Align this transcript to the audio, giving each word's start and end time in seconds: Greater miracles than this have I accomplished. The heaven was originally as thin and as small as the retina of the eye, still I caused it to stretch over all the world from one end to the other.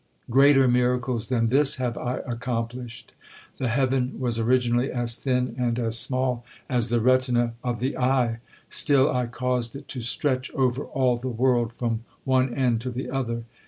Greater 0.31 0.67
miracles 0.67 1.27
than 1.27 1.49
this 1.49 1.75
have 1.75 1.95
I 1.95 2.21
accomplished. 2.25 3.11
The 3.59 3.67
heaven 3.67 4.19
was 4.19 4.39
originally 4.39 4.91
as 4.91 5.15
thin 5.15 5.55
and 5.59 5.77
as 5.77 5.95
small 5.95 6.43
as 6.67 6.89
the 6.89 6.99
retina 6.99 7.53
of 7.63 7.77
the 7.77 7.95
eye, 7.95 8.39
still 8.67 9.11
I 9.15 9.27
caused 9.27 9.75
it 9.75 9.87
to 9.89 10.01
stretch 10.01 10.49
over 10.55 10.85
all 10.85 11.17
the 11.17 11.29
world 11.29 11.71
from 11.73 12.03
one 12.23 12.51
end 12.51 12.81
to 12.81 12.89
the 12.89 13.11
other. 13.11 13.43